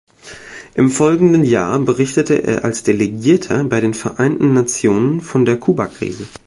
Im 0.73 0.89
folgenden 0.89 1.43
Jahr 1.43 1.77
berichtete 1.77 2.33
er 2.41 2.65
als 2.65 2.81
Delegierter 2.81 3.63
bei 3.65 3.81
den 3.81 3.93
Vereinten 3.93 4.51
Nationen 4.51 5.21
von 5.21 5.45
der 5.45 5.59
Kubakrise. 5.59 6.25